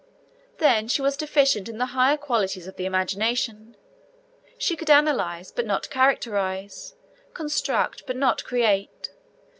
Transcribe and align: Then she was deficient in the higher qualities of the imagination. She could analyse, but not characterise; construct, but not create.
Then 0.57 0.87
she 0.87 1.03
was 1.03 1.15
deficient 1.15 1.69
in 1.69 1.77
the 1.77 1.85
higher 1.93 2.17
qualities 2.17 2.65
of 2.65 2.75
the 2.75 2.87
imagination. 2.87 3.77
She 4.57 4.75
could 4.75 4.89
analyse, 4.89 5.51
but 5.51 5.67
not 5.67 5.91
characterise; 5.91 6.95
construct, 7.35 8.07
but 8.07 8.15
not 8.15 8.43
create. 8.43 9.11